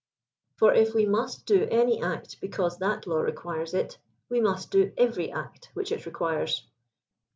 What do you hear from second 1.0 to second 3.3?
nmst do any act because that law